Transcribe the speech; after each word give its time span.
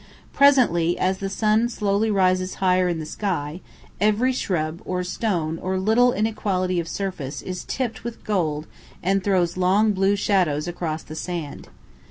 Presently, 0.33 0.97
as 0.97 1.19
the 1.19 1.29
sun 1.29 1.69
slowly 1.69 2.09
rises 2.09 2.55
higher 2.55 2.89
in 2.89 2.97
the 2.97 3.05
sky, 3.05 3.61
every 3.99 4.33
shrub 4.33 4.81
or 4.83 5.03
stone 5.03 5.59
or 5.59 5.77
little 5.77 6.11
inequality 6.11 6.79
of 6.79 6.87
surface 6.87 7.43
is 7.43 7.63
tipped 7.65 8.03
with 8.03 8.23
gold 8.23 8.65
and 9.03 9.23
throws 9.23 9.57
long 9.57 9.91
blue 9.91 10.15
shadows 10.15 10.67
across 10.67 11.03
the 11.03 11.15
sand. 11.15 11.67